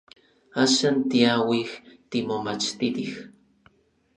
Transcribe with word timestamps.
Axan 0.63 0.95
tiauij 1.09 1.63
timomachtitij. 2.09 3.11